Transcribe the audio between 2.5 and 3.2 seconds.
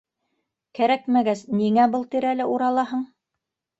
уралаһың?